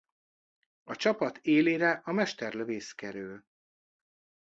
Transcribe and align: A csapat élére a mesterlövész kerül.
A 0.83 0.95
csapat 0.95 1.37
élére 1.41 2.01
a 2.05 2.11
mesterlövész 2.11 2.91
kerül. 2.93 3.43